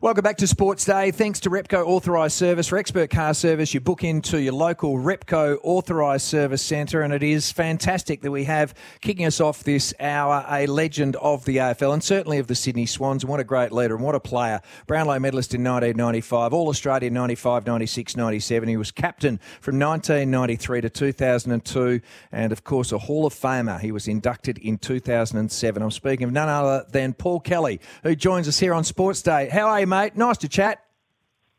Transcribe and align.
Welcome 0.00 0.22
back 0.22 0.36
to 0.36 0.46
Sports 0.46 0.84
Day. 0.84 1.10
Thanks 1.10 1.40
to 1.40 1.50
Repco 1.50 1.84
Authorised 1.84 2.36
Service. 2.36 2.68
For 2.68 2.78
expert 2.78 3.10
car 3.10 3.34
service, 3.34 3.74
you 3.74 3.80
book 3.80 4.04
into 4.04 4.40
your 4.40 4.52
local 4.52 4.94
Repco 4.96 5.58
Authorised 5.64 6.24
Service 6.24 6.62
Centre, 6.62 7.02
and 7.02 7.12
it 7.12 7.24
is 7.24 7.50
fantastic 7.50 8.20
that 8.20 8.30
we 8.30 8.44
have 8.44 8.74
kicking 9.00 9.26
us 9.26 9.40
off 9.40 9.64
this 9.64 9.92
hour 9.98 10.46
a 10.48 10.68
legend 10.68 11.16
of 11.16 11.44
the 11.46 11.56
AFL 11.56 11.94
and 11.94 12.04
certainly 12.04 12.38
of 12.38 12.46
the 12.46 12.54
Sydney 12.54 12.86
Swans. 12.86 13.24
And 13.24 13.30
what 13.30 13.40
a 13.40 13.44
great 13.44 13.72
leader 13.72 13.96
and 13.96 14.04
what 14.04 14.14
a 14.14 14.20
player. 14.20 14.60
Brownlow 14.86 15.18
medalist 15.18 15.52
in 15.52 15.64
1995, 15.64 16.52
All 16.52 16.68
Australia 16.68 17.10
95, 17.10 17.66
96, 17.66 18.16
97. 18.16 18.68
He 18.68 18.76
was 18.76 18.92
captain 18.92 19.40
from 19.60 19.80
1993 19.80 20.82
to 20.82 20.90
2002, 20.90 22.00
and 22.30 22.52
of 22.52 22.62
course, 22.62 22.92
a 22.92 22.98
Hall 22.98 23.26
of 23.26 23.34
Famer. 23.34 23.80
He 23.80 23.90
was 23.90 24.06
inducted 24.06 24.58
in 24.58 24.78
2007. 24.78 25.82
I'm 25.82 25.90
speaking 25.90 26.22
of 26.22 26.32
none 26.32 26.48
other 26.48 26.86
than 26.88 27.14
Paul 27.14 27.40
Kelly, 27.40 27.80
who 28.04 28.14
joins 28.14 28.46
us 28.46 28.60
here 28.60 28.72
on 28.72 28.84
Sports 28.84 29.22
Day. 29.22 29.48
How 29.48 29.66
are 29.66 29.80
you? 29.80 29.87
Mate? 29.88 30.16
Nice 30.16 30.38
to 30.38 30.48
chat. 30.48 30.84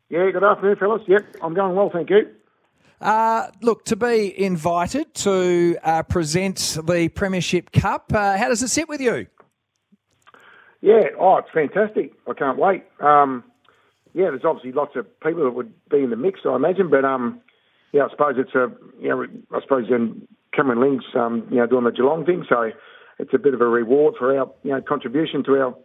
Yeah, 0.08 0.30
good 0.30 0.42
afternoon, 0.42 0.76
fellas. 0.76 1.02
Yep, 1.06 1.36
I'm 1.42 1.54
going 1.54 1.76
well, 1.76 1.90
thank 1.92 2.10
you. 2.10 2.28
Uh, 3.00 3.48
look, 3.62 3.84
to 3.86 3.96
be 3.96 4.34
invited 4.38 5.14
to 5.14 5.78
uh, 5.82 6.02
present 6.02 6.78
the 6.84 7.08
Premiership 7.08 7.72
Cup, 7.72 8.12
uh, 8.12 8.36
how 8.36 8.48
does 8.48 8.62
it 8.62 8.68
sit 8.68 8.88
with 8.88 9.00
you? 9.00 9.26
Yeah, 10.82 11.00
oh, 11.18 11.36
it's 11.36 11.48
fantastic. 11.52 12.12
I 12.28 12.34
can't 12.34 12.58
wait. 12.58 12.84
Um, 13.00 13.44
yeah, 14.14 14.30
there's 14.30 14.44
obviously 14.44 14.72
lots 14.72 14.96
of 14.96 15.06
people 15.20 15.44
that 15.44 15.52
would 15.52 15.72
be 15.88 15.98
in 15.98 16.10
the 16.10 16.16
mix, 16.16 16.40
I 16.44 16.56
imagine, 16.56 16.90
but 16.90 17.04
um, 17.04 17.40
yeah, 17.92 18.04
I 18.04 18.10
suppose 18.10 18.34
it's 18.36 18.54
a, 18.54 18.70
you 19.00 19.08
know, 19.08 19.26
I 19.52 19.60
suppose 19.62 19.86
then 19.88 20.26
Cameron 20.52 20.80
Ling's, 20.80 21.04
um, 21.14 21.46
you 21.50 21.58
know, 21.58 21.66
doing 21.66 21.84
the 21.84 21.92
Geelong 21.92 22.24
thing, 22.24 22.44
so 22.48 22.70
it's 23.18 23.32
a 23.34 23.38
bit 23.38 23.54
of 23.54 23.60
a 23.60 23.66
reward 23.66 24.14
for 24.18 24.36
our, 24.36 24.50
you 24.62 24.72
know, 24.72 24.80
contribution 24.80 25.44
to 25.44 25.52
our 25.60 25.76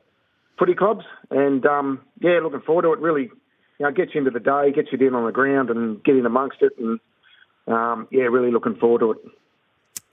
footy 0.57 0.75
clubs. 0.75 1.05
And 1.29 1.65
um, 1.65 2.01
yeah, 2.21 2.39
looking 2.41 2.61
forward 2.61 2.83
to 2.83 2.93
it. 2.93 2.99
Really, 2.99 3.23
you 3.79 3.85
know, 3.85 3.91
gets 3.91 4.13
you 4.13 4.19
into 4.19 4.31
the 4.31 4.39
day, 4.39 4.71
gets 4.73 4.91
you 4.91 4.97
down 4.97 5.15
on 5.15 5.25
the 5.25 5.31
ground, 5.31 5.69
and 5.69 6.03
get 6.03 6.15
in 6.15 6.25
amongst 6.25 6.61
it. 6.61 6.73
And 6.77 6.99
um, 7.67 8.07
yeah, 8.11 8.23
really 8.23 8.51
looking 8.51 8.75
forward 8.75 8.99
to 8.99 9.11
it. 9.11 9.17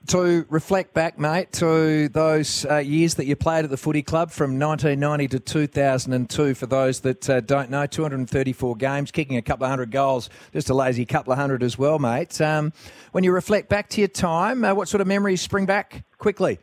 To 0.07 0.45
reflect 0.49 0.93
back, 0.93 1.17
mate, 1.17 1.53
to 1.53 2.09
those 2.09 2.65
uh, 2.65 2.79
years 2.79 3.15
that 3.15 3.25
you 3.25 3.37
played 3.37 3.63
at 3.63 3.71
the 3.71 3.77
footy 3.77 4.01
club 4.01 4.31
from 4.31 4.59
1990 4.59 5.29
to 5.29 5.39
2002, 5.39 6.55
for 6.55 6.65
those 6.65 6.99
that 7.01 7.29
uh, 7.29 7.39
don't 7.39 7.69
know, 7.69 7.85
234 7.85 8.75
games, 8.75 9.11
kicking 9.11 9.37
a 9.37 9.41
couple 9.41 9.63
of 9.63 9.69
hundred 9.69 9.91
goals, 9.91 10.29
just 10.51 10.69
a 10.69 10.73
lazy 10.73 11.05
couple 11.05 11.31
of 11.31 11.39
hundred 11.39 11.63
as 11.63 11.77
well, 11.77 11.99
mate. 11.99 12.41
Um, 12.41 12.73
when 13.13 13.23
you 13.23 13.31
reflect 13.31 13.69
back 13.69 13.87
to 13.91 14.01
your 14.01 14.09
time, 14.09 14.65
uh, 14.65 14.73
what 14.73 14.89
sort 14.89 14.99
of 14.99 15.07
memories 15.07 15.39
spring 15.39 15.65
back 15.65 16.03
quickly? 16.17 16.59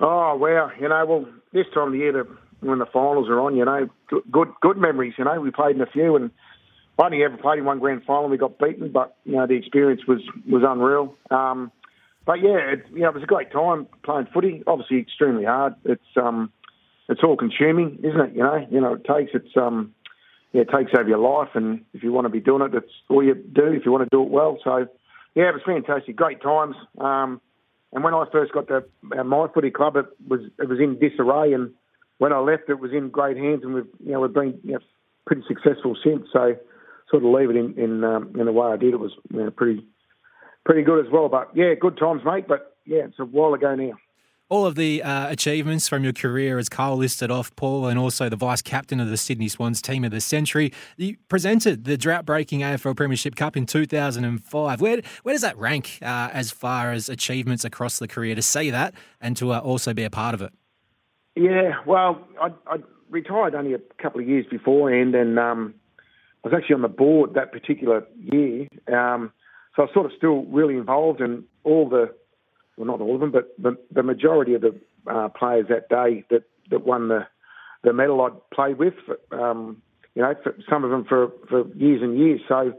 Oh, 0.00 0.34
well, 0.34 0.72
you 0.80 0.88
know, 0.88 1.04
well, 1.04 1.26
this 1.52 1.66
time 1.74 1.88
of 1.88 1.92
the 1.92 1.98
year, 1.98 2.12
the 2.12 2.26
when 2.60 2.78
the 2.78 2.86
finals 2.86 3.28
are 3.28 3.40
on. 3.40 3.56
You 3.56 3.64
know, 3.64 3.88
good 4.30 4.48
good 4.60 4.76
memories. 4.76 5.14
You 5.18 5.24
know, 5.24 5.40
we 5.40 5.50
played 5.50 5.76
in 5.76 5.82
a 5.82 5.86
few, 5.86 6.16
and 6.16 6.30
I 6.98 7.06
only 7.06 7.24
ever 7.24 7.36
played 7.36 7.58
in 7.58 7.64
one 7.64 7.78
grand 7.78 8.04
final. 8.04 8.28
We 8.28 8.38
got 8.38 8.58
beaten, 8.58 8.90
but 8.92 9.16
you 9.24 9.36
know 9.36 9.46
the 9.46 9.54
experience 9.54 10.02
was 10.06 10.20
was 10.48 10.62
unreal. 10.66 11.14
Um, 11.30 11.72
but 12.26 12.40
yeah, 12.42 12.72
it, 12.72 12.86
you 12.92 13.00
know, 13.00 13.08
it 13.08 13.14
was 13.14 13.22
a 13.22 13.26
great 13.26 13.50
time 13.50 13.86
playing 14.04 14.28
footy. 14.32 14.62
Obviously, 14.66 14.98
extremely 14.98 15.44
hard. 15.44 15.74
It's 15.84 16.02
um, 16.16 16.52
it's 17.08 17.22
all 17.24 17.36
consuming, 17.36 17.98
isn't 18.02 18.20
it? 18.20 18.34
You 18.34 18.42
know, 18.42 18.66
you 18.70 18.80
know, 18.80 18.94
it 18.94 19.04
takes 19.04 19.32
it's 19.34 19.56
um, 19.56 19.94
yeah, 20.52 20.62
it 20.62 20.70
takes 20.70 20.92
over 20.98 21.08
your 21.08 21.18
life, 21.18 21.50
and 21.54 21.84
if 21.94 22.02
you 22.02 22.12
want 22.12 22.26
to 22.26 22.30
be 22.30 22.40
doing 22.40 22.62
it, 22.62 22.72
that's 22.72 22.92
all 23.08 23.22
you 23.22 23.34
do. 23.34 23.66
If 23.66 23.84
you 23.84 23.92
want 23.92 24.04
to 24.04 24.16
do 24.16 24.22
it 24.22 24.30
well, 24.30 24.58
so 24.62 24.86
yeah, 25.34 25.48
it 25.48 25.54
was 25.54 25.62
fantastic, 25.64 26.16
great 26.16 26.42
times. 26.42 26.76
Um, 26.98 27.40
and 27.92 28.04
when 28.04 28.14
I 28.14 28.24
first 28.30 28.52
got 28.52 28.68
to 28.68 28.84
uh, 29.18 29.24
my 29.24 29.46
footy 29.52 29.70
club, 29.70 29.96
it 29.96 30.06
was 30.28 30.40
it 30.58 30.68
was 30.68 30.78
in 30.78 30.98
disarray, 30.98 31.52
and 31.52 31.72
when 32.20 32.34
I 32.34 32.38
left, 32.38 32.68
it 32.68 32.78
was 32.78 32.92
in 32.92 33.08
great 33.08 33.38
hands, 33.38 33.62
and 33.62 33.72
we've 33.72 33.88
you 34.04 34.12
know 34.12 34.20
we've 34.20 34.32
been 34.32 34.60
you 34.62 34.72
know, 34.74 34.78
pretty 35.26 35.42
successful 35.48 35.96
since. 36.04 36.26
So 36.32 36.54
sort 37.10 37.24
of 37.24 37.30
leave 37.32 37.48
it 37.48 37.56
in 37.56 37.78
in, 37.78 38.04
um, 38.04 38.34
in 38.38 38.44
the 38.44 38.52
way 38.52 38.68
I 38.68 38.76
did. 38.76 38.92
It 38.92 39.00
was 39.00 39.12
you 39.32 39.42
know, 39.42 39.50
pretty 39.50 39.86
pretty 40.66 40.82
good 40.82 41.04
as 41.04 41.10
well. 41.10 41.30
But 41.30 41.50
yeah, 41.54 41.72
good 41.80 41.96
times, 41.96 42.20
mate. 42.22 42.46
But 42.46 42.76
yeah, 42.84 43.04
it's 43.06 43.18
a 43.18 43.24
while 43.24 43.54
ago 43.54 43.74
now. 43.74 43.92
All 44.50 44.66
of 44.66 44.74
the 44.74 45.02
uh, 45.02 45.30
achievements 45.30 45.88
from 45.88 46.02
your 46.04 46.12
career, 46.12 46.58
as 46.58 46.68
Carl 46.68 46.96
listed 46.96 47.30
off, 47.30 47.54
Paul, 47.56 47.86
and 47.86 47.98
also 47.98 48.28
the 48.28 48.36
vice 48.36 48.60
captain 48.60 49.00
of 49.00 49.08
the 49.08 49.16
Sydney 49.16 49.48
Swans 49.48 49.80
team 49.80 50.04
of 50.04 50.10
the 50.10 50.20
century. 50.20 50.72
You 50.98 51.16
presented 51.28 51.84
the 51.84 51.96
drought 51.96 52.26
breaking 52.26 52.60
AFL 52.60 52.96
Premiership 52.96 53.36
Cup 53.36 53.56
in 53.56 53.64
2005. 53.64 54.80
Where, 54.80 55.00
where 55.22 55.32
does 55.32 55.42
that 55.42 55.56
rank 55.56 56.00
uh, 56.02 56.30
as 56.32 56.50
far 56.50 56.90
as 56.90 57.08
achievements 57.08 57.64
across 57.64 58.00
the 58.00 58.08
career 58.08 58.34
to 58.34 58.42
see 58.42 58.70
that 58.70 58.92
and 59.20 59.36
to 59.36 59.52
uh, 59.52 59.60
also 59.60 59.94
be 59.94 60.02
a 60.02 60.10
part 60.10 60.34
of 60.34 60.42
it? 60.42 60.52
Yeah, 61.36 61.74
well, 61.86 62.26
I, 62.40 62.48
I 62.66 62.76
retired 63.08 63.54
only 63.54 63.74
a 63.74 63.78
couple 64.02 64.20
of 64.20 64.28
years 64.28 64.46
beforehand, 64.50 65.14
and 65.14 65.38
um, 65.38 65.74
I 66.44 66.48
was 66.48 66.54
actually 66.56 66.74
on 66.74 66.82
the 66.82 66.88
board 66.88 67.34
that 67.34 67.52
particular 67.52 68.06
year. 68.18 68.66
Um, 68.88 69.32
so 69.76 69.82
I 69.82 69.86
was 69.86 69.90
sort 69.94 70.06
of 70.06 70.12
still 70.16 70.44
really 70.46 70.76
involved 70.76 71.20
in 71.20 71.44
all 71.64 71.88
the, 71.88 72.14
well, 72.76 72.86
not 72.86 73.00
all 73.00 73.14
of 73.14 73.20
them, 73.20 73.30
but 73.30 73.54
the, 73.58 73.76
the 73.92 74.02
majority 74.02 74.54
of 74.54 74.62
the 74.62 74.78
uh, 75.06 75.28
players 75.28 75.66
that 75.68 75.88
day 75.88 76.24
that, 76.30 76.42
that 76.70 76.84
won 76.84 77.08
the, 77.08 77.26
the 77.84 77.92
medal 77.92 78.20
I'd 78.22 78.50
played 78.54 78.78
with. 78.78 78.94
Um, 79.30 79.82
you 80.14 80.22
know, 80.22 80.34
some 80.68 80.82
of 80.82 80.90
them 80.90 81.04
for, 81.08 81.30
for 81.48 81.68
years 81.74 82.02
and 82.02 82.18
years. 82.18 82.40
So, 82.48 82.72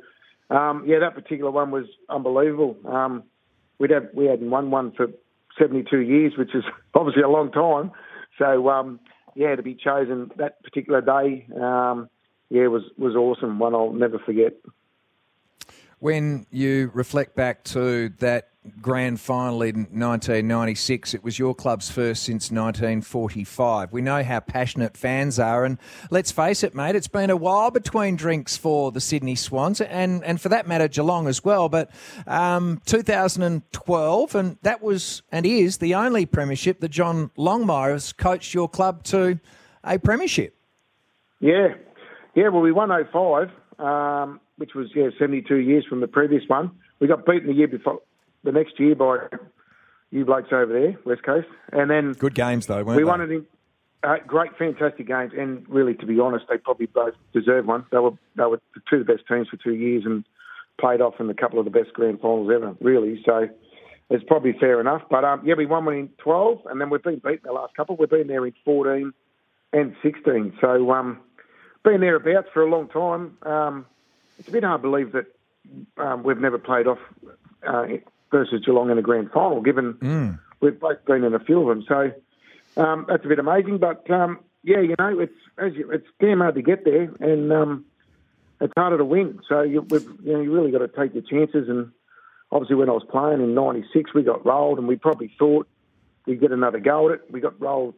um, 0.53 0.83
yeah, 0.85 0.99
that 0.99 1.15
particular 1.15 1.49
one 1.49 1.71
was 1.71 1.85
unbelievable. 2.09 2.75
Um, 2.85 3.23
we'd 3.79 3.91
have, 3.91 4.07
we 4.13 4.25
hadn't 4.25 4.49
won 4.49 4.69
one 4.69 4.91
for 4.91 5.07
72 5.57 5.97
years, 5.99 6.33
which 6.37 6.53
is 6.53 6.63
obviously 6.93 7.23
a 7.23 7.29
long 7.29 7.51
time. 7.51 7.91
So 8.41 8.69
um, 8.69 8.99
yeah, 9.35 9.55
to 9.55 9.61
be 9.61 9.75
chosen 9.75 10.31
that 10.37 10.63
particular 10.63 11.01
day, 11.01 11.45
um, 11.55 12.09
yeah, 12.49 12.67
was 12.67 12.83
was 12.97 13.15
awesome. 13.15 13.59
One 13.59 13.75
I'll 13.75 13.93
never 13.93 14.17
forget. 14.17 14.53
When 15.99 16.47
you 16.49 16.89
reflect 16.95 17.35
back 17.35 17.63
to 17.65 18.09
that 18.19 18.50
grand 18.81 19.19
final 19.19 19.61
in 19.63 19.75
1996. 19.91 21.13
It 21.13 21.23
was 21.23 21.39
your 21.39 21.55
club's 21.55 21.89
first 21.89 22.23
since 22.23 22.51
1945. 22.51 23.91
We 23.91 24.01
know 24.01 24.23
how 24.23 24.39
passionate 24.39 24.95
fans 24.95 25.39
are, 25.39 25.65
and 25.65 25.77
let's 26.11 26.31
face 26.31 26.63
it, 26.63 26.75
mate, 26.75 26.95
it's 26.95 27.07
been 27.07 27.29
a 27.29 27.35
while 27.35 27.71
between 27.71 28.15
drinks 28.15 28.57
for 28.57 28.91
the 28.91 29.01
Sydney 29.01 29.35
Swans, 29.35 29.81
and, 29.81 30.23
and 30.23 30.39
for 30.39 30.49
that 30.49 30.67
matter, 30.67 30.87
Geelong 30.87 31.27
as 31.27 31.43
well. 31.43 31.69
But 31.69 31.89
um, 32.27 32.81
2012, 32.85 34.35
and 34.35 34.57
that 34.61 34.81
was 34.81 35.23
and 35.31 35.45
is 35.45 35.77
the 35.77 35.95
only 35.95 36.25
premiership 36.25 36.79
that 36.81 36.89
John 36.89 37.31
Longmire 37.37 37.93
has 37.93 38.13
coached 38.13 38.53
your 38.53 38.69
club 38.69 39.03
to 39.05 39.39
a 39.83 39.97
premiership. 39.97 40.55
Yeah, 41.39 41.69
yeah. 42.35 42.49
Well, 42.49 42.61
we 42.61 42.71
won 42.71 42.89
05, 42.89 43.49
um, 43.79 44.39
which 44.57 44.75
was 44.75 44.89
yeah 44.95 45.09
72 45.17 45.55
years 45.55 45.85
from 45.89 46.01
the 46.01 46.07
previous 46.07 46.43
one. 46.47 46.71
We 46.99 47.07
got 47.07 47.25
beaten 47.25 47.47
the 47.47 47.55
year 47.55 47.67
before 47.67 47.99
the 48.43 48.51
next 48.51 48.79
year 48.79 48.95
by 48.95 49.17
you 50.09 50.25
blokes 50.25 50.49
over 50.51 50.71
there, 50.71 50.97
West 51.05 51.23
Coast, 51.23 51.47
and 51.71 51.89
then 51.89 52.13
good 52.13 52.35
games 52.35 52.67
though, 52.67 52.83
weren't 52.83 52.97
we 52.97 53.03
they? 53.03 53.03
won 53.03 53.21
it 53.21 53.31
in 53.31 53.45
uh, 54.03 54.15
great, 54.25 54.57
fantastic 54.57 55.07
games, 55.07 55.31
and 55.37 55.67
really, 55.69 55.93
to 55.93 56.05
be 56.05 56.19
honest, 56.19 56.45
they 56.49 56.57
probably 56.57 56.87
both 56.87 57.13
deserve 57.33 57.67
one. 57.67 57.85
They 57.91 57.99
were 57.99 58.11
they 58.35 58.45
were 58.45 58.59
the 58.73 58.81
two 58.89 58.97
of 58.97 59.05
the 59.07 59.13
best 59.13 59.27
teams 59.27 59.47
for 59.47 59.57
two 59.57 59.75
years 59.75 60.03
and 60.05 60.23
played 60.79 61.01
off 61.01 61.15
in 61.19 61.29
a 61.29 61.33
couple 61.33 61.59
of 61.59 61.65
the 61.65 61.71
best 61.71 61.93
grand 61.93 62.19
finals 62.19 62.49
ever, 62.53 62.75
really. 62.81 63.21
So 63.25 63.47
it's 64.09 64.23
probably 64.23 64.53
fair 64.59 64.81
enough. 64.81 65.03
But 65.09 65.23
um, 65.23 65.41
yeah, 65.45 65.53
we 65.55 65.67
won 65.67 65.85
one 65.85 65.95
in 65.95 66.09
12, 66.17 66.61
and 66.65 66.81
then 66.81 66.89
we've 66.89 67.03
been 67.03 67.21
beaten 67.23 67.41
the 67.43 67.53
last 67.53 67.75
couple. 67.75 67.95
We've 67.95 68.09
been 68.09 68.27
there 68.27 68.45
in 68.45 68.53
14 68.65 69.13
and 69.73 69.95
16. 70.01 70.57
So 70.59 70.91
um, 70.91 71.19
been 71.83 72.01
thereabouts 72.01 72.47
for 72.53 72.63
a 72.63 72.69
long 72.69 72.87
time. 72.89 73.37
Um, 73.43 73.85
it's 74.39 74.47
a 74.47 74.51
bit 74.51 74.63
hard 74.63 74.81
to 74.81 74.89
believe 74.89 75.11
that 75.11 75.27
um, 75.97 76.23
we've 76.23 76.39
never 76.39 76.57
played 76.57 76.87
off 76.87 76.99
uh, 77.67 77.85
versus 78.31 78.63
Geelong 78.65 78.89
in 78.89 78.97
a 78.97 79.01
grand 79.01 79.31
final, 79.31 79.61
given 79.61 79.93
mm. 79.95 80.39
we've 80.61 80.79
both 80.79 81.03
been 81.05 81.23
in 81.23 81.33
a 81.33 81.39
few 81.39 81.61
of 81.61 81.67
them. 81.67 81.85
So 81.87 82.81
um, 82.81 83.05
that's 83.07 83.25
a 83.25 83.27
bit 83.27 83.39
amazing. 83.39 83.77
But 83.77 84.09
um, 84.09 84.39
yeah, 84.63 84.79
you 84.79 84.95
know, 84.97 85.19
it's 85.19 85.33
as 85.57 85.73
you, 85.73 85.91
it's 85.91 86.07
damn 86.19 86.39
hard 86.39 86.55
to 86.55 86.61
get 86.61 86.85
there, 86.85 87.13
and 87.19 87.51
um, 87.51 87.85
it's 88.59 88.73
harder 88.75 88.97
to 88.97 89.05
win. 89.05 89.39
So 89.47 89.61
you, 89.61 89.85
you 89.91 90.33
know, 90.33 90.41
you 90.41 90.51
really 90.51 90.71
got 90.71 90.79
to 90.79 90.87
take 90.87 91.13
your 91.13 91.23
chances. 91.23 91.69
And 91.69 91.91
obviously, 92.51 92.75
when 92.75 92.89
I 92.89 92.93
was 92.93 93.05
playing 93.09 93.41
in 93.41 93.53
'96, 93.53 94.13
we 94.13 94.23
got 94.23 94.45
rolled, 94.45 94.79
and 94.79 94.87
we 94.87 94.95
probably 94.95 95.31
thought 95.37 95.67
we'd 96.25 96.41
get 96.41 96.51
another 96.51 96.79
go 96.79 97.09
at 97.09 97.15
it. 97.15 97.21
We 97.31 97.41
got 97.41 97.59
rolled 97.59 97.95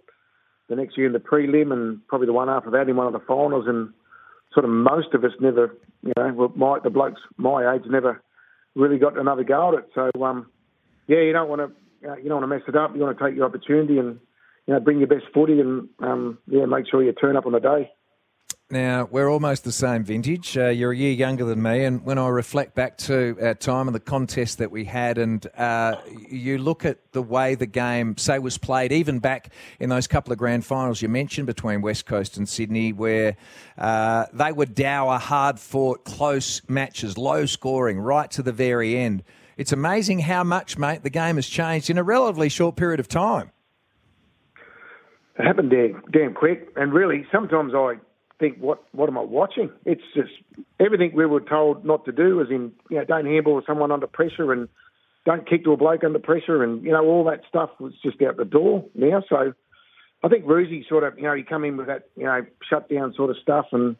the 0.69 0.75
next 0.75 0.97
year 0.97 1.07
in 1.07 1.13
the 1.13 1.19
prelim, 1.19 1.71
and 1.71 2.05
probably 2.07 2.27
the 2.27 2.33
one 2.33 2.49
after 2.49 2.71
that 2.71 2.89
in 2.89 2.95
one 2.95 3.07
of 3.07 3.13
the 3.13 3.19
finals, 3.19 3.65
and 3.67 3.93
sort 4.53 4.65
of 4.65 4.71
most 4.71 5.13
of 5.13 5.23
us 5.23 5.31
never, 5.39 5.75
you 6.03 6.13
know, 6.15 6.51
my, 6.55 6.79
the 6.79 6.89
blokes 6.89 7.21
my 7.37 7.73
age 7.73 7.83
never 7.89 8.21
really 8.75 8.97
got 8.97 9.17
another 9.17 9.43
go 9.43 9.69
at 9.69 9.79
it. 9.79 9.89
So, 9.95 10.23
um, 10.23 10.49
yeah, 11.07 11.21
you 11.21 11.33
don't 11.33 11.49
want 11.49 11.61
to, 11.61 12.09
uh, 12.09 12.15
you 12.17 12.29
don't 12.29 12.41
want 12.41 12.43
to 12.43 12.47
mess 12.47 12.67
it 12.67 12.75
up. 12.75 12.95
You 12.95 13.01
want 13.01 13.17
to 13.17 13.23
take 13.23 13.35
your 13.35 13.45
opportunity 13.45 13.97
and, 13.97 14.19
you 14.67 14.73
know, 14.73 14.79
bring 14.79 14.99
your 14.99 15.07
best 15.07 15.25
footy 15.33 15.59
and, 15.59 15.89
um, 15.99 16.37
yeah, 16.47 16.65
make 16.65 16.85
sure 16.89 17.03
you 17.03 17.11
turn 17.13 17.37
up 17.37 17.45
on 17.45 17.51
the 17.53 17.59
day. 17.59 17.91
Now, 18.73 19.07
we're 19.11 19.29
almost 19.29 19.65
the 19.65 19.71
same 19.71 20.03
vintage. 20.03 20.57
Uh, 20.57 20.69
you're 20.69 20.93
a 20.93 20.95
year 20.95 21.11
younger 21.11 21.45
than 21.45 21.61
me, 21.61 21.83
and 21.83 22.03
when 22.03 22.17
I 22.17 22.27
reflect 22.29 22.73
back 22.73 22.97
to 22.97 23.37
our 23.39 23.53
time 23.53 23.87
and 23.87 23.93
the 23.93 23.99
contest 23.99 24.57
that 24.57 24.71
we 24.71 24.83
had, 24.83 25.19
and 25.19 25.45
uh, 25.55 25.97
you 26.27 26.57
look 26.57 26.83
at 26.83 26.97
the 27.11 27.21
way 27.21 27.53
the 27.53 27.67
game, 27.67 28.17
say, 28.17 28.39
was 28.39 28.57
played, 28.57 28.91
even 28.91 29.19
back 29.19 29.53
in 29.79 29.89
those 29.89 30.07
couple 30.07 30.33
of 30.33 30.39
grand 30.39 30.65
finals 30.65 31.03
you 31.03 31.07
mentioned 31.07 31.45
between 31.45 31.83
West 31.83 32.07
Coast 32.07 32.35
and 32.35 32.49
Sydney, 32.49 32.93
where 32.93 33.37
uh, 33.77 34.25
they 34.33 34.51
were 34.51 34.65
dour, 34.65 35.19
hard 35.19 35.59
fought, 35.59 36.03
close 36.03 36.67
matches, 36.67 37.15
low 37.15 37.45
scoring, 37.45 37.99
right 37.99 38.31
to 38.31 38.41
the 38.41 38.51
very 38.51 38.97
end. 38.97 39.21
It's 39.55 39.71
amazing 39.71 40.17
how 40.17 40.43
much, 40.43 40.79
mate, 40.79 41.03
the 41.03 41.11
game 41.11 41.35
has 41.35 41.47
changed 41.47 41.91
in 41.91 41.99
a 41.99 42.03
relatively 42.03 42.49
short 42.49 42.75
period 42.75 42.99
of 42.99 43.07
time. 43.07 43.51
It 45.37 45.45
happened 45.45 45.69
damn, 45.69 46.01
damn 46.11 46.33
quick, 46.33 46.69
and 46.75 46.91
really, 46.91 47.27
sometimes 47.31 47.75
I 47.75 47.97
think, 48.39 48.57
what 48.57 48.83
what 48.91 49.09
am 49.09 49.17
I 49.17 49.21
watching? 49.21 49.69
It's 49.85 50.01
just 50.13 50.31
everything 50.79 51.11
we 51.13 51.25
were 51.25 51.41
told 51.41 51.85
not 51.85 52.05
to 52.05 52.11
do, 52.11 52.41
as 52.41 52.49
in, 52.49 52.71
you 52.89 52.97
know, 52.97 53.05
don't 53.05 53.25
handle 53.25 53.61
someone 53.65 53.91
under 53.91 54.07
pressure 54.07 54.51
and 54.51 54.67
don't 55.25 55.47
kick 55.49 55.63
to 55.63 55.71
a 55.71 55.77
bloke 55.77 56.03
under 56.03 56.19
pressure, 56.19 56.63
and 56.63 56.83
you 56.83 56.91
know, 56.91 57.05
all 57.05 57.23
that 57.25 57.41
stuff 57.47 57.69
was 57.79 57.93
just 58.03 58.21
out 58.21 58.37
the 58.37 58.45
door 58.45 58.85
now. 58.95 59.23
So, 59.29 59.53
I 60.23 60.27
think 60.27 60.45
Roosie 60.45 60.87
sort 60.87 61.03
of, 61.03 61.17
you 61.17 61.23
know, 61.23 61.33
he 61.33 61.43
come 61.43 61.63
in 61.63 61.77
with 61.77 61.87
that, 61.87 62.09
you 62.15 62.25
know, 62.25 62.45
shutdown 62.69 63.13
sort 63.15 63.29
of 63.29 63.37
stuff, 63.41 63.67
and 63.71 63.95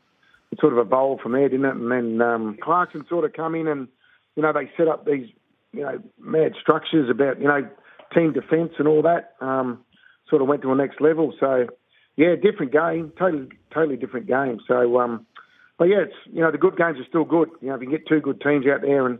it 0.51 0.59
sort 0.59 0.73
of 0.73 0.79
evolved 0.79 1.21
from 1.21 1.33
there, 1.33 1.49
didn't 1.49 1.65
it? 1.65 1.75
And 1.75 1.91
then 1.91 2.21
um, 2.21 2.57
Clarkson 2.61 3.05
sort 3.09 3.25
of 3.25 3.33
come 3.33 3.55
in, 3.55 3.67
and 3.67 3.87
you 4.35 4.43
know, 4.43 4.51
they 4.51 4.69
set 4.75 4.87
up 4.87 5.05
these, 5.05 5.27
you 5.71 5.81
know, 5.81 6.01
mad 6.19 6.53
structures 6.61 7.09
about, 7.09 7.39
you 7.39 7.47
know, 7.47 7.67
team 8.13 8.33
defence 8.33 8.73
and 8.77 8.87
all 8.87 9.01
that. 9.03 9.35
Um, 9.41 9.83
sort 10.29 10.41
of 10.41 10.47
went 10.47 10.61
to 10.63 10.71
a 10.71 10.75
next 10.75 10.99
level. 10.99 11.33
So 11.39 11.67
yeah, 12.15 12.35
different 12.35 12.71
game, 12.71 13.11
totally, 13.17 13.49
totally 13.73 13.97
different 13.97 14.27
game. 14.27 14.59
So, 14.67 14.99
um, 14.99 15.25
but 15.77 15.85
yeah, 15.85 16.01
it's 16.01 16.15
you 16.31 16.41
know 16.41 16.51
the 16.51 16.57
good 16.57 16.77
games 16.77 16.99
are 16.99 17.05
still 17.07 17.25
good. 17.25 17.49
You 17.61 17.69
know, 17.69 17.75
if 17.75 17.81
you 17.81 17.89
get 17.89 18.07
two 18.07 18.19
good 18.19 18.41
teams 18.41 18.65
out 18.67 18.81
there 18.81 19.07
and 19.07 19.19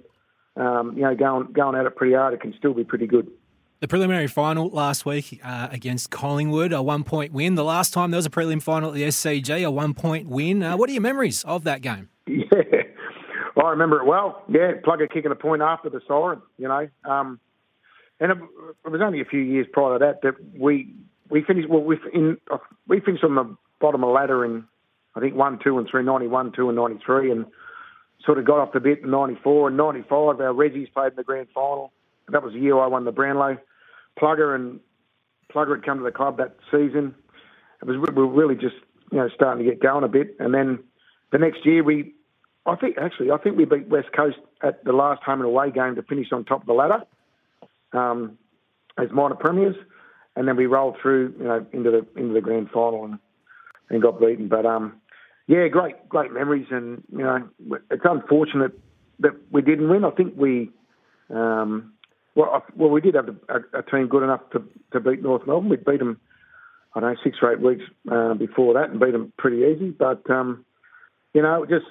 um, 0.55 0.93
you 0.95 1.03
know 1.03 1.15
going 1.15 1.51
going 1.53 1.75
at 1.75 1.85
it 1.85 1.95
pretty 1.95 2.13
hard, 2.13 2.33
it 2.33 2.41
can 2.41 2.53
still 2.57 2.73
be 2.73 2.83
pretty 2.83 3.07
good. 3.07 3.29
The 3.79 3.87
preliminary 3.87 4.27
final 4.27 4.69
last 4.69 5.05
week 5.05 5.41
uh, 5.43 5.67
against 5.71 6.09
Collingwood, 6.09 6.71
a 6.71 6.81
one 6.81 7.03
point 7.03 7.33
win. 7.33 7.55
The 7.55 7.65
last 7.65 7.93
time 7.93 8.11
there 8.11 8.17
was 8.17 8.25
a 8.25 8.29
prelim 8.29 8.61
final 8.61 8.89
at 8.89 8.95
the 8.95 9.03
SCG, 9.03 9.65
a 9.65 9.71
one 9.71 9.93
point 9.93 10.27
win. 10.29 10.63
Uh, 10.63 10.77
what 10.77 10.89
are 10.89 10.93
your 10.93 11.01
memories 11.01 11.43
of 11.43 11.63
that 11.65 11.81
game? 11.81 12.09
Yeah, 13.55 13.65
I 13.65 13.69
remember 13.69 14.01
it 14.01 14.05
well. 14.05 14.43
Yeah, 14.49 14.73
Plugger 14.83 15.09
kicking 15.09 15.31
a 15.31 15.35
point 15.35 15.61
after 15.61 15.89
the 15.89 16.01
siren, 16.07 16.41
you 16.57 16.67
know. 16.67 16.89
Um, 17.05 17.39
and 18.19 18.31
it, 18.31 18.37
it 18.85 18.89
was 18.89 19.01
only 19.01 19.21
a 19.21 19.25
few 19.25 19.39
years 19.39 19.67
prior 19.71 19.99
to 19.99 20.05
that 20.05 20.21
that 20.23 20.35
we 20.59 20.95
we 21.29 21.43
finished 21.43 21.69
well. 21.69 21.81
We 21.81 21.97
in 22.13 22.37
uh, 22.51 22.57
we 22.87 22.99
finished 22.99 23.23
on 23.23 23.35
the 23.35 23.55
bottom 23.79 24.03
of 24.03 24.09
the 24.09 24.13
ladder 24.13 24.45
in 24.45 24.65
I 25.15 25.19
think 25.19 25.35
one, 25.35 25.59
two, 25.63 25.77
and 25.77 25.87
three, 25.89 26.03
91, 26.03 26.53
two, 26.55 26.69
and 26.69 26.77
ninety 26.77 26.99
three, 27.05 27.31
and 27.31 27.45
sort 28.25 28.39
of 28.39 28.45
got 28.45 28.59
off 28.59 28.73
the 28.73 28.79
bit 28.79 29.03
in 29.03 29.11
ninety 29.11 29.37
four 29.43 29.67
and 29.67 29.77
ninety 29.77 30.01
five. 30.01 30.39
Our 30.39 30.53
Reggies 30.53 30.91
played 30.93 31.11
in 31.11 31.15
the 31.15 31.23
grand 31.23 31.47
final. 31.53 31.91
That 32.29 32.43
was 32.43 32.53
the 32.53 32.59
year 32.59 32.79
I 32.79 32.87
won 32.87 33.05
the 33.05 33.11
Brownlow. 33.11 33.57
Plugger 34.19 34.55
and 34.55 34.79
Plugger 35.53 35.75
had 35.75 35.85
come 35.85 35.97
to 35.99 36.03
the 36.03 36.11
club 36.11 36.37
that 36.37 36.55
season. 36.71 37.15
It 37.81 37.85
was 37.85 37.97
we 37.97 38.13
were 38.13 38.27
really 38.27 38.55
just 38.55 38.75
you 39.11 39.17
know 39.17 39.29
starting 39.33 39.63
to 39.63 39.69
get 39.69 39.81
going 39.81 40.03
a 40.03 40.07
bit, 40.07 40.35
and 40.39 40.53
then 40.53 40.79
the 41.31 41.37
next 41.37 41.65
year 41.65 41.83
we, 41.83 42.13
I 42.65 42.75
think 42.75 42.97
actually 42.97 43.31
I 43.31 43.37
think 43.37 43.57
we 43.57 43.65
beat 43.65 43.87
West 43.87 44.09
Coast 44.15 44.37
at 44.61 44.83
the 44.83 44.93
last 44.93 45.21
home 45.23 45.41
and 45.41 45.47
away 45.47 45.71
game 45.71 45.95
to 45.95 46.03
finish 46.03 46.27
on 46.31 46.45
top 46.45 46.61
of 46.61 46.67
the 46.67 46.73
ladder 46.73 47.03
um, 47.91 48.37
as 48.97 49.11
minor 49.11 49.35
premiers 49.35 49.75
and 50.35 50.47
then 50.47 50.55
we 50.55 50.65
rolled 50.65 50.97
through, 51.01 51.33
you 51.37 51.45
know, 51.45 51.65
into 51.71 51.91
the 51.91 52.19
into 52.19 52.33
the 52.33 52.41
grand 52.41 52.69
final 52.71 53.05
and 53.05 53.19
and 53.89 54.01
got 54.01 54.19
beaten. 54.19 54.47
But 54.47 54.65
um, 54.65 55.01
yeah, 55.47 55.67
great 55.67 56.09
great 56.09 56.31
memories, 56.31 56.67
and 56.71 57.03
you 57.11 57.23
know, 57.23 57.47
it's 57.91 58.05
unfortunate 58.05 58.79
that 59.19 59.33
we 59.51 59.61
didn't 59.61 59.89
win. 59.89 60.03
I 60.03 60.11
think 60.11 60.33
we, 60.35 60.71
um, 61.29 61.93
well, 62.35 62.49
I, 62.51 62.59
well, 62.75 62.89
we 62.89 63.01
did 63.01 63.15
have 63.15 63.29
a, 63.49 63.79
a, 63.79 63.83
team 63.83 64.07
good 64.07 64.23
enough 64.23 64.41
to 64.53 64.63
to 64.93 64.99
beat 64.99 65.21
North 65.21 65.45
Melbourne. 65.45 65.69
We 65.69 65.77
beat 65.77 65.99
them, 65.99 66.19
I 66.95 66.99
don't 66.99 67.13
know, 67.13 67.19
six 67.23 67.37
or 67.41 67.53
eight 67.53 67.61
weeks 67.61 67.83
uh, 68.11 68.33
before 68.33 68.73
that, 68.73 68.89
and 68.89 68.99
beat 68.99 69.11
them 69.11 69.33
pretty 69.37 69.63
easy. 69.63 69.91
But 69.91 70.29
um, 70.29 70.65
you 71.33 71.41
know, 71.41 71.65
just 71.65 71.85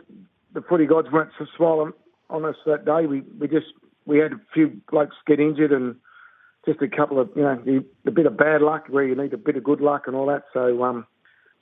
the 0.55 0.62
footy 0.62 0.87
gods 0.87 1.09
weren't 1.12 1.31
so 1.38 1.47
smiling 1.56 1.93
on 2.31 2.45
us 2.45 2.56
that 2.67 2.85
day. 2.85 3.06
We 3.06 3.21
we 3.38 3.49
just 3.49 3.67
we 4.06 4.19
had 4.19 4.33
a 4.33 4.41
few 4.53 4.81
blokes 4.91 5.17
get 5.27 5.38
injured 5.41 5.73
and 5.73 5.97
just 6.64 6.81
a 6.81 6.88
couple 6.88 7.19
of 7.20 7.31
you 7.35 7.43
know 7.43 7.85
a 8.06 8.11
bit 8.11 8.26
of 8.26 8.37
bad 8.37 8.62
luck 8.62 8.87
where 8.88 9.05
you 9.05 9.14
need 9.14 9.32
a 9.32 9.38
bit 9.38 9.56
of 9.56 9.64
good 9.64 9.81
luck 9.81 10.05
and 10.06 10.17
all 10.17 10.26
that. 10.26 10.44
So 10.53 10.82
um, 10.85 11.06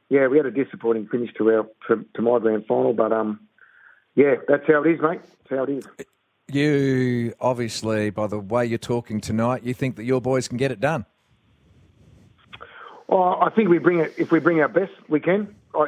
yeah, 0.08 0.26
we 0.26 0.36
had 0.36 0.46
a 0.46 0.50
disappointing 0.50 1.08
finish 1.08 1.32
to 1.38 1.50
our 1.50 1.66
to, 1.88 2.04
to 2.14 2.22
my 2.22 2.38
grand 2.38 2.66
final, 2.66 2.92
but 2.92 3.12
um, 3.12 3.40
yeah, 4.14 4.34
that's 4.48 4.66
how 4.66 4.82
it 4.82 4.90
is, 4.90 5.00
mate. 5.00 5.20
That's 5.22 5.58
how 5.58 5.64
it 5.64 5.70
is. 5.70 5.88
You 6.52 7.32
obviously, 7.40 8.10
by 8.10 8.26
the 8.26 8.38
way 8.38 8.66
you're 8.66 8.78
talking 8.78 9.20
tonight, 9.20 9.62
you 9.62 9.72
think 9.72 9.96
that 9.96 10.04
your 10.04 10.20
boys 10.20 10.48
can 10.48 10.56
get 10.56 10.72
it 10.72 10.80
done. 10.80 11.06
Well, 13.06 13.38
I 13.40 13.50
think 13.50 13.68
we 13.68 13.78
bring 13.78 14.00
it. 14.00 14.14
If 14.18 14.30
we 14.30 14.40
bring 14.40 14.60
our 14.60 14.68
best, 14.68 14.92
we 15.08 15.20
can. 15.20 15.54
I, 15.74 15.86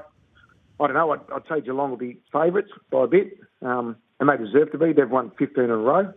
I 0.80 0.86
don't 0.86 0.94
know. 0.94 1.12
I'd, 1.12 1.20
I'd 1.34 1.42
say 1.48 1.60
Geelong 1.60 1.90
will 1.90 1.96
be 1.96 2.18
favourites 2.32 2.70
by 2.90 3.04
a 3.04 3.06
bit, 3.06 3.38
um, 3.60 3.96
and 4.20 4.28
they 4.28 4.36
deserve 4.36 4.72
to 4.72 4.78
be. 4.78 4.92
They've 4.92 5.08
won 5.08 5.30
15 5.38 5.64
in 5.64 5.70
a 5.70 5.76
row. 5.76 6.12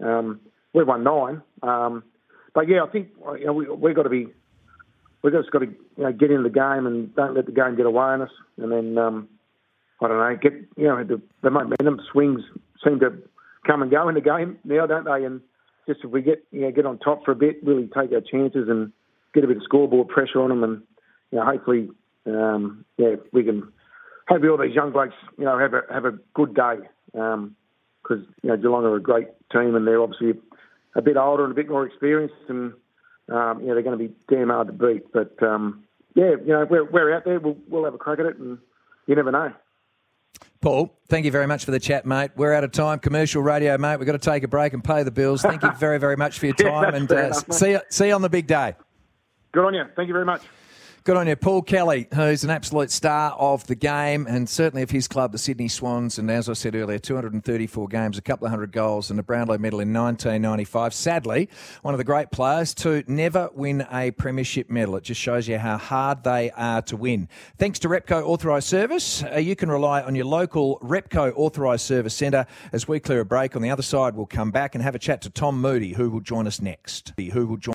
Um, 0.00 0.40
we've 0.72 0.86
won 0.86 1.04
nine. 1.04 1.42
Um, 1.62 2.04
but 2.54 2.68
yeah, 2.68 2.82
I 2.82 2.86
think 2.88 3.08
you 3.38 3.46
know 3.46 3.52
we 3.52 3.68
we've 3.68 3.94
got 3.94 4.04
to 4.04 4.10
be 4.10 4.28
we've 5.22 5.32
just 5.32 5.50
got 5.50 5.60
to 5.60 5.66
you 5.66 6.04
know, 6.04 6.12
get 6.12 6.30
in 6.30 6.42
the 6.42 6.50
game 6.50 6.86
and 6.86 7.14
don't 7.14 7.34
let 7.34 7.46
the 7.46 7.52
game 7.52 7.76
get 7.76 7.86
away 7.86 8.04
on 8.04 8.22
us. 8.22 8.30
And 8.58 8.72
then 8.72 8.98
um, 8.98 9.28
I 10.00 10.08
don't 10.08 10.18
know, 10.18 10.38
get 10.40 10.52
you 10.76 10.88
know 10.88 11.02
the, 11.04 11.20
the 11.42 11.50
momentum 11.50 12.00
swings 12.10 12.42
seem 12.84 13.00
to 13.00 13.12
come 13.66 13.82
and 13.82 13.90
go 13.90 14.08
in 14.08 14.14
the 14.14 14.20
game 14.20 14.58
now, 14.64 14.86
don't 14.86 15.04
they? 15.04 15.24
And 15.24 15.40
just 15.86 16.00
if 16.04 16.10
we 16.10 16.22
get 16.22 16.44
you 16.50 16.62
know 16.62 16.72
get 16.72 16.86
on 16.86 16.98
top 16.98 17.24
for 17.24 17.32
a 17.32 17.36
bit, 17.36 17.64
really 17.64 17.86
take 17.86 18.12
our 18.12 18.20
chances 18.20 18.68
and 18.68 18.92
get 19.34 19.44
a 19.44 19.46
bit 19.46 19.56
of 19.56 19.62
scoreboard 19.62 20.08
pressure 20.08 20.40
on 20.40 20.50
them, 20.50 20.64
and 20.64 20.82
you 21.30 21.38
know 21.38 21.44
hopefully 21.44 21.88
um, 22.26 22.84
yeah 22.98 23.14
we 23.32 23.44
can 23.44 23.72
hopefully 24.28 24.50
all 24.50 24.58
these 24.58 24.74
young 24.74 24.92
blokes 24.92 25.14
you 25.38 25.44
know 25.44 25.58
have 25.58 25.74
a 25.74 25.82
have 25.90 26.04
a 26.04 26.18
good 26.34 26.54
day 26.54 26.76
because 27.14 27.30
um, 27.30 28.26
you 28.42 28.50
know 28.50 28.56
Geelong 28.56 28.84
are 28.84 28.96
a 28.96 29.02
great 29.02 29.28
team 29.52 29.74
and 29.74 29.86
they're 29.86 30.02
obviously 30.02 30.34
a 30.94 31.02
bit 31.02 31.16
older 31.16 31.44
and 31.44 31.52
a 31.52 31.54
bit 31.54 31.68
more 31.68 31.86
experienced, 31.86 32.34
and 32.48 32.72
um, 33.28 33.60
you 33.60 33.68
know 33.68 33.74
they're 33.74 33.82
going 33.82 33.98
to 33.98 34.08
be 34.08 34.14
damn 34.28 34.48
hard 34.48 34.66
to 34.68 34.72
beat. 34.72 35.12
But 35.12 35.42
um, 35.42 35.84
yeah, 36.14 36.32
you 36.44 36.48
know 36.48 36.66
we're 36.68 36.84
we're 36.84 37.14
out 37.14 37.24
there. 37.24 37.40
We'll 37.40 37.56
we'll 37.68 37.84
have 37.84 37.94
a 37.94 37.98
crack 37.98 38.18
at 38.18 38.26
it, 38.26 38.36
and 38.38 38.58
you 39.06 39.14
never 39.14 39.30
know. 39.30 39.52
Paul, 40.60 40.96
thank 41.08 41.24
you 41.24 41.32
very 41.32 41.48
much 41.48 41.64
for 41.64 41.72
the 41.72 41.80
chat, 41.80 42.06
mate. 42.06 42.30
We're 42.36 42.52
out 42.52 42.62
of 42.62 42.70
time. 42.70 43.00
Commercial 43.00 43.42
radio, 43.42 43.76
mate. 43.78 43.96
We've 43.96 44.06
got 44.06 44.12
to 44.12 44.18
take 44.18 44.44
a 44.44 44.48
break 44.48 44.72
and 44.72 44.82
pay 44.82 45.02
the 45.02 45.10
bills. 45.10 45.42
Thank 45.42 45.62
you 45.62 45.72
very, 45.78 45.98
very 45.98 46.16
much 46.16 46.38
for 46.38 46.46
your 46.46 46.54
time, 46.54 46.94
yeah, 46.94 47.00
and 47.00 47.10
uh, 47.10 47.16
enough, 47.16 47.52
see 47.52 47.72
you, 47.72 47.80
see 47.90 48.08
you 48.08 48.14
on 48.14 48.22
the 48.22 48.30
big 48.30 48.46
day. 48.46 48.74
Good 49.50 49.64
on 49.64 49.74
you. 49.74 49.84
Thank 49.96 50.06
you 50.06 50.14
very 50.14 50.24
much. 50.24 50.42
Good 51.04 51.16
on 51.16 51.26
you, 51.26 51.34
Paul 51.34 51.62
Kelly, 51.62 52.06
who's 52.14 52.44
an 52.44 52.50
absolute 52.50 52.92
star 52.92 53.32
of 53.32 53.66
the 53.66 53.74
game, 53.74 54.24
and 54.28 54.48
certainly 54.48 54.84
of 54.84 54.90
his 54.90 55.08
club, 55.08 55.32
the 55.32 55.38
Sydney 55.38 55.66
Swans. 55.66 56.16
And 56.16 56.30
as 56.30 56.48
I 56.48 56.52
said 56.52 56.76
earlier, 56.76 57.00
234 57.00 57.88
games, 57.88 58.18
a 58.18 58.22
couple 58.22 58.46
of 58.46 58.52
hundred 58.52 58.70
goals, 58.70 59.10
and 59.10 59.18
a 59.18 59.22
Brownlow 59.24 59.58
medal 59.58 59.80
in 59.80 59.92
1995. 59.92 60.94
Sadly, 60.94 61.48
one 61.82 61.92
of 61.92 61.98
the 61.98 62.04
great 62.04 62.30
players 62.30 62.72
to 62.74 63.02
never 63.08 63.50
win 63.52 63.84
a 63.90 64.12
premiership 64.12 64.70
medal. 64.70 64.94
It 64.94 65.02
just 65.02 65.20
shows 65.20 65.48
you 65.48 65.58
how 65.58 65.76
hard 65.76 66.22
they 66.22 66.52
are 66.52 66.82
to 66.82 66.96
win. 66.96 67.28
Thanks 67.58 67.80
to 67.80 67.88
Repco 67.88 68.22
Authorised 68.22 68.68
Service, 68.68 69.24
uh, 69.24 69.38
you 69.38 69.56
can 69.56 69.72
rely 69.72 70.02
on 70.02 70.14
your 70.14 70.26
local 70.26 70.78
Repco 70.84 71.32
Authorised 71.34 71.84
Service 71.84 72.14
Centre. 72.14 72.46
As 72.72 72.86
we 72.86 73.00
clear 73.00 73.22
a 73.22 73.24
break 73.24 73.56
on 73.56 73.62
the 73.62 73.70
other 73.70 73.82
side, 73.82 74.14
we'll 74.14 74.26
come 74.26 74.52
back 74.52 74.76
and 74.76 74.84
have 74.84 74.94
a 74.94 75.00
chat 75.00 75.20
to 75.22 75.30
Tom 75.30 75.60
Moody, 75.60 75.94
who 75.94 76.10
will 76.10 76.20
join 76.20 76.46
us 76.46 76.62
next. 76.62 77.12
Who 77.18 77.48
will 77.48 77.56
join. 77.56 77.74